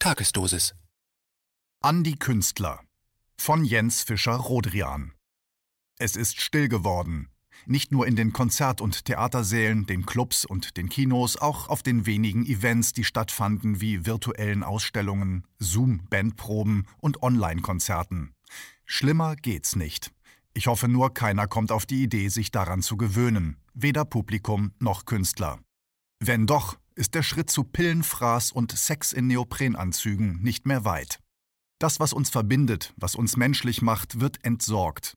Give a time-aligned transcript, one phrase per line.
[0.00, 0.76] Tagesdosis.
[1.80, 2.84] An die Künstler
[3.36, 5.12] von Jens Fischer-Rodrian.
[5.98, 7.30] Es ist still geworden.
[7.66, 12.06] Nicht nur in den Konzert- und Theatersälen, den Clubs und den Kinos, auch auf den
[12.06, 18.34] wenigen Events, die stattfanden, wie virtuellen Ausstellungen, Zoom-Bandproben und Online-Konzerten.
[18.84, 20.12] Schlimmer geht's nicht.
[20.54, 25.06] Ich hoffe nur, keiner kommt auf die Idee, sich daran zu gewöhnen, weder Publikum noch
[25.06, 25.58] Künstler.
[26.20, 31.20] Wenn doch, ist der Schritt zu Pillenfraß und Sex in Neoprenanzügen nicht mehr weit.
[31.78, 35.14] Das, was uns verbindet, was uns menschlich macht, wird entsorgt.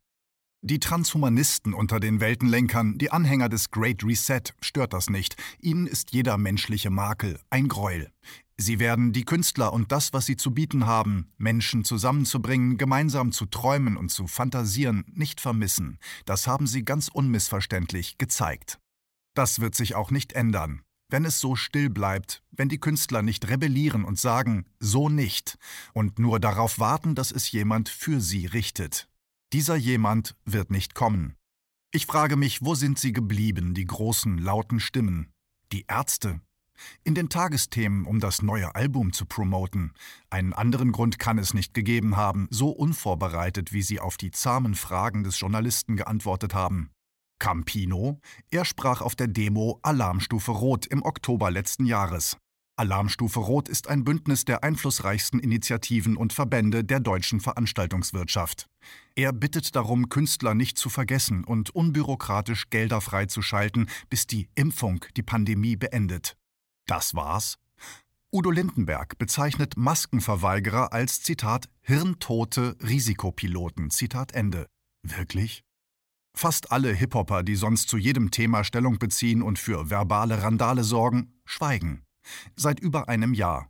[0.63, 5.35] Die Transhumanisten unter den Weltenlenkern, die Anhänger des Great Reset, stört das nicht.
[5.59, 8.11] Ihnen ist jeder menschliche Makel ein Gräuel.
[8.57, 13.47] Sie werden die Künstler und das, was sie zu bieten haben, Menschen zusammenzubringen, gemeinsam zu
[13.47, 15.97] träumen und zu fantasieren, nicht vermissen.
[16.25, 18.77] Das haben sie ganz unmissverständlich gezeigt.
[19.33, 20.83] Das wird sich auch nicht ändern.
[21.11, 25.57] Wenn es so still bleibt, wenn die Künstler nicht rebellieren und sagen, so nicht,
[25.93, 29.09] und nur darauf warten, dass es jemand für sie richtet.
[29.51, 31.35] Dieser jemand wird nicht kommen.
[31.91, 35.27] Ich frage mich, wo sind sie geblieben, die großen, lauten Stimmen?
[35.73, 36.39] Die Ärzte?
[37.03, 39.91] In den Tagesthemen, um das neue Album zu promoten.
[40.29, 44.75] Einen anderen Grund kann es nicht gegeben haben, so unvorbereitet, wie sie auf die zahmen
[44.75, 46.89] Fragen des Journalisten geantwortet haben.
[47.41, 48.19] Campino?
[48.51, 52.37] Er sprach auf der Demo Alarmstufe Rot im Oktober letzten Jahres.
[52.75, 58.67] Alarmstufe Rot ist ein Bündnis der einflussreichsten Initiativen und Verbände der deutschen Veranstaltungswirtschaft.
[59.15, 65.23] Er bittet darum, Künstler nicht zu vergessen und unbürokratisch Gelder freizuschalten, bis die Impfung die
[65.23, 66.37] Pandemie beendet.
[66.85, 67.57] Das war's?
[68.31, 73.89] Udo Lindenberg bezeichnet Maskenverweigerer als Zitat hirntote Risikopiloten.
[73.89, 74.67] Zitat Ende.
[75.01, 75.63] Wirklich?
[76.33, 81.33] Fast alle Hip-Hopper, die sonst zu jedem Thema Stellung beziehen und für verbale Randale sorgen,
[81.45, 82.03] schweigen.
[82.55, 83.69] Seit über einem Jahr.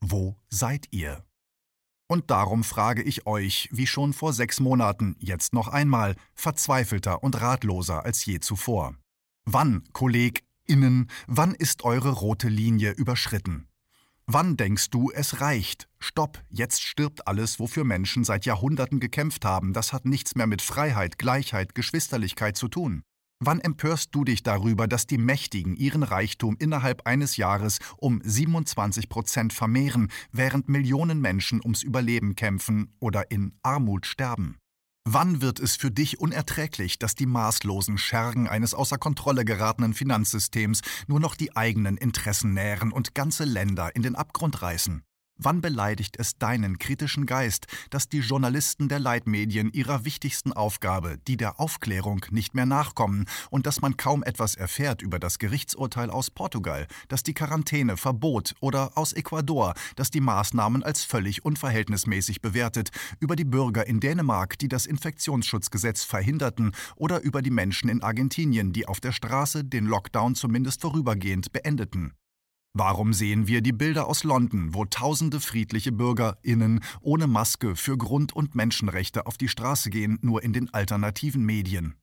[0.00, 1.24] Wo seid ihr?
[2.10, 7.40] Und darum frage ich euch, wie schon vor sechs Monaten, jetzt noch einmal, verzweifelter und
[7.40, 8.96] ratloser als je zuvor.
[9.44, 13.67] Wann, KollegInnen, wann ist eure rote Linie überschritten?
[14.30, 15.88] Wann denkst du, es reicht?
[15.98, 19.72] Stopp, jetzt stirbt alles, wofür Menschen seit Jahrhunderten gekämpft haben.
[19.72, 23.00] Das hat nichts mehr mit Freiheit, Gleichheit, Geschwisterlichkeit zu tun.
[23.42, 29.08] Wann empörst du dich darüber, dass die Mächtigen ihren Reichtum innerhalb eines Jahres um 27
[29.08, 34.58] Prozent vermehren, während Millionen Menschen ums Überleben kämpfen oder in Armut sterben?
[35.04, 40.82] Wann wird es für dich unerträglich, dass die maßlosen Schergen eines außer Kontrolle geratenen Finanzsystems
[41.06, 45.02] nur noch die eigenen Interessen nähren und ganze Länder in den Abgrund reißen?
[45.40, 51.36] Wann beleidigt es deinen kritischen Geist, dass die Journalisten der Leitmedien ihrer wichtigsten Aufgabe, die
[51.36, 56.32] der Aufklärung, nicht mehr nachkommen und dass man kaum etwas erfährt über das Gerichtsurteil aus
[56.32, 62.90] Portugal, das die Quarantäne verbot oder aus Ecuador, das die Maßnahmen als völlig unverhältnismäßig bewertet,
[63.20, 68.72] über die Bürger in Dänemark, die das Infektionsschutzgesetz verhinderten oder über die Menschen in Argentinien,
[68.72, 72.12] die auf der Straße den Lockdown zumindest vorübergehend beendeten?
[72.74, 78.34] Warum sehen wir die Bilder aus London, wo tausende friedliche BürgerInnen ohne Maske für Grund-
[78.34, 81.94] und Menschenrechte auf die Straße gehen, nur in den alternativen Medien?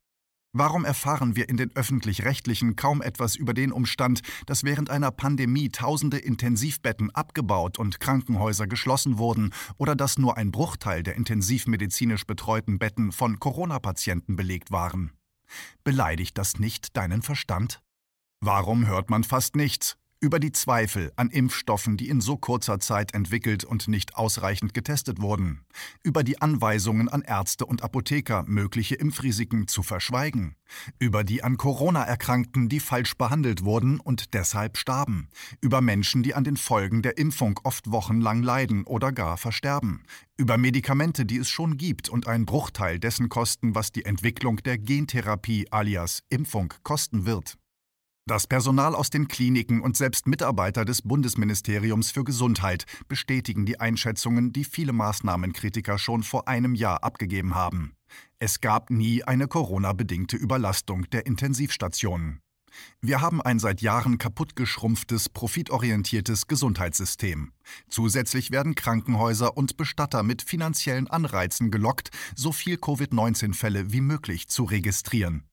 [0.58, 5.68] Warum erfahren wir in den öffentlich-rechtlichen kaum etwas über den Umstand, dass während einer Pandemie
[5.68, 12.80] tausende Intensivbetten abgebaut und Krankenhäuser geschlossen wurden oder dass nur ein Bruchteil der intensivmedizinisch betreuten
[12.80, 15.12] Betten von Corona-Patienten belegt waren?
[15.84, 17.82] Beleidigt das nicht deinen Verstand?
[18.40, 23.14] Warum hört man fast nichts, über die Zweifel an Impfstoffen, die in so kurzer Zeit
[23.14, 25.62] entwickelt und nicht ausreichend getestet wurden,
[26.02, 30.56] über die Anweisungen an Ärzte und Apotheker, mögliche Impfrisiken zu verschweigen,
[30.98, 35.30] über die an Corona Erkrankten, die falsch behandelt wurden und deshalb starben,
[35.62, 40.02] über Menschen, die an den Folgen der Impfung oft wochenlang leiden oder gar versterben,
[40.38, 44.80] über Medikamente, die es schon gibt und einen Bruchteil dessen kosten, was die Entwicklung der
[44.80, 47.60] Gentherapie alias Impfung kosten wird.
[48.28, 54.52] Das Personal aus den Kliniken und selbst Mitarbeiter des Bundesministeriums für Gesundheit bestätigen die Einschätzungen,
[54.52, 57.94] die viele Maßnahmenkritiker schon vor einem Jahr abgegeben haben.
[58.40, 62.40] Es gab nie eine Corona-bedingte Überlastung der Intensivstationen.
[63.00, 67.52] Wir haben ein seit Jahren kaputtgeschrumpftes, profitorientiertes Gesundheitssystem.
[67.90, 74.64] Zusätzlich werden Krankenhäuser und Bestatter mit finanziellen Anreizen gelockt, so viel Covid-19-Fälle wie möglich zu
[74.64, 75.44] registrieren.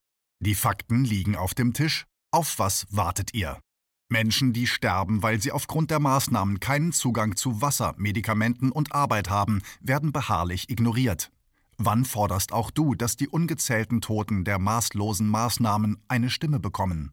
[0.40, 3.61] Die Fakten liegen auf dem Tisch, auf was wartet ihr?
[4.08, 9.31] Menschen, die sterben, weil sie aufgrund der Maßnahmen keinen Zugang zu Wasser, Medikamenten und Arbeit
[9.31, 11.31] haben, werden beharrlich ignoriert.
[11.79, 17.12] Wann forderst auch du, dass die ungezählten Toten der maßlosen Maßnahmen eine Stimme bekommen?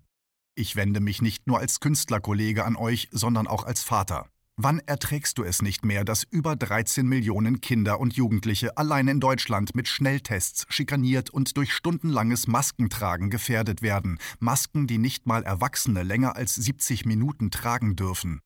[0.55, 4.29] Ich wende mich nicht nur als Künstlerkollege an euch, sondern auch als Vater.
[4.61, 9.21] Wann erträgst du es nicht mehr, dass über 13 Millionen Kinder und Jugendliche allein in
[9.21, 14.19] Deutschland mit Schnelltests schikaniert und durch stundenlanges Maskentragen gefährdet werden?
[14.39, 18.41] Masken, die nicht mal Erwachsene länger als 70 Minuten tragen dürfen.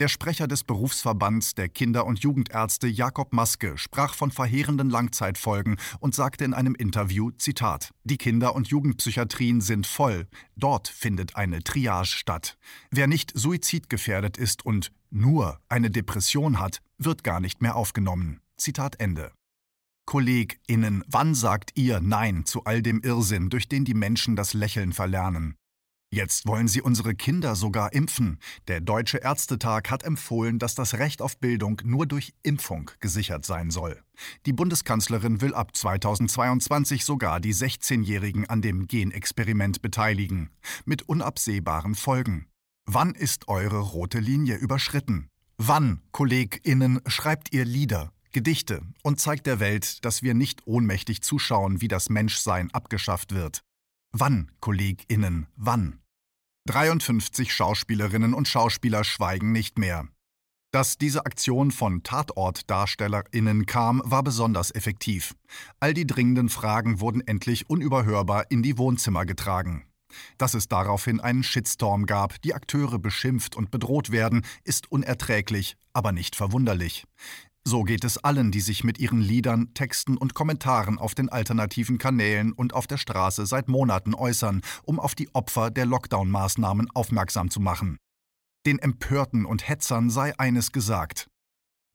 [0.00, 6.16] Der Sprecher des Berufsverbands der Kinder- und Jugendärzte Jakob Maske sprach von verheerenden Langzeitfolgen und
[6.16, 10.26] sagte in einem Interview, Zitat, Die Kinder- und Jugendpsychiatrien sind voll.
[10.56, 12.58] Dort findet eine Triage statt.
[12.90, 18.40] Wer nicht suizidgefährdet ist und nur eine Depression hat, wird gar nicht mehr aufgenommen.
[18.56, 19.30] Zitat Ende.
[20.06, 24.92] KollegInnen, wann sagt ihr Nein zu all dem Irrsinn, durch den die Menschen das Lächeln
[24.92, 25.54] verlernen?
[26.14, 28.38] Jetzt wollen sie unsere Kinder sogar impfen.
[28.68, 33.72] Der Deutsche Ärztetag hat empfohlen, dass das Recht auf Bildung nur durch Impfung gesichert sein
[33.72, 34.00] soll.
[34.46, 40.50] Die Bundeskanzlerin will ab 2022 sogar die 16-Jährigen an dem Genexperiment beteiligen.
[40.84, 42.46] Mit unabsehbaren Folgen.
[42.86, 45.26] Wann ist eure rote Linie überschritten?
[45.56, 51.80] Wann, KollegInnen, schreibt ihr Lieder, Gedichte und zeigt der Welt, dass wir nicht ohnmächtig zuschauen,
[51.80, 53.62] wie das Menschsein abgeschafft wird?
[54.12, 55.98] Wann, KollegInnen, wann?
[56.66, 60.08] 53 Schauspielerinnen und Schauspieler schweigen nicht mehr.
[60.72, 65.34] Dass diese Aktion von Tatortdarstellerinnen kam, war besonders effektiv.
[65.78, 69.84] All die dringenden Fragen wurden endlich unüberhörbar in die Wohnzimmer getragen.
[70.38, 76.12] Dass es daraufhin einen Shitstorm gab, die Akteure beschimpft und bedroht werden, ist unerträglich, aber
[76.12, 77.04] nicht verwunderlich.
[77.66, 81.96] So geht es allen, die sich mit ihren Liedern, Texten und Kommentaren auf den alternativen
[81.96, 87.50] Kanälen und auf der Straße seit Monaten äußern, um auf die Opfer der Lockdown-Maßnahmen aufmerksam
[87.50, 87.96] zu machen.
[88.66, 91.28] Den Empörten und Hetzern sei eines gesagt.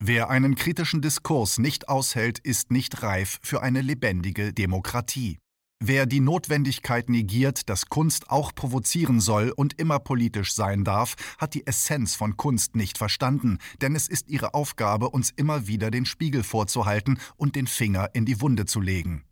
[0.02, 5.38] Wer einen kritischen Diskurs nicht aushält, ist nicht reif für eine lebendige Demokratie.
[5.82, 11.54] Wer die Notwendigkeit negiert, dass Kunst auch provozieren soll und immer politisch sein darf, hat
[11.54, 16.06] die Essenz von Kunst nicht verstanden, denn es ist ihre Aufgabe, uns immer wieder den
[16.06, 19.24] Spiegel vorzuhalten und den Finger in die Wunde zu legen.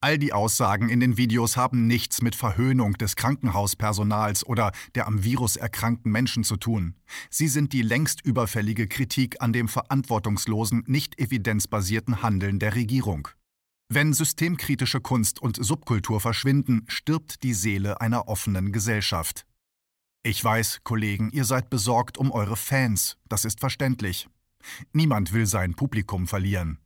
[0.00, 5.24] All die Aussagen in den Videos haben nichts mit Verhöhnung des Krankenhauspersonals oder der am
[5.24, 6.94] Virus erkrankten Menschen zu tun.
[7.28, 13.28] Sie sind die längst überfällige Kritik an dem verantwortungslosen, nicht evidenzbasierten Handeln der Regierung.
[13.88, 19.46] Wenn systemkritische Kunst und Subkultur verschwinden, stirbt die Seele einer offenen Gesellschaft.
[20.24, 24.28] Ich weiß, Kollegen, ihr seid besorgt um eure Fans, das ist verständlich.
[24.92, 26.78] Niemand will sein Publikum verlieren.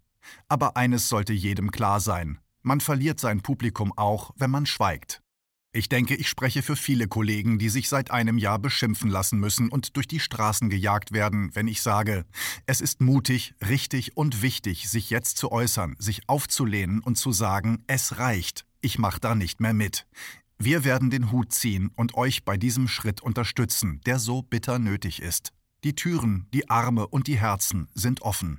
[0.48, 5.22] Aber eines sollte jedem klar sein, man verliert sein Publikum auch, wenn man schweigt.
[5.72, 9.68] Ich denke, ich spreche für viele Kollegen, die sich seit einem Jahr beschimpfen lassen müssen
[9.68, 12.24] und durch die Straßen gejagt werden, wenn ich sage,
[12.66, 17.84] es ist mutig, richtig und wichtig, sich jetzt zu äußern, sich aufzulehnen und zu sagen,
[17.86, 20.08] es reicht, ich mache da nicht mehr mit.
[20.58, 25.22] Wir werden den Hut ziehen und euch bei diesem Schritt unterstützen, der so bitter nötig
[25.22, 25.52] ist.
[25.84, 28.58] Die Türen, die Arme und die Herzen sind offen.